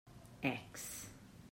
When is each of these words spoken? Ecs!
Ecs! 0.51 0.87